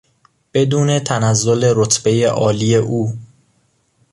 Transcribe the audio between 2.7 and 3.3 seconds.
او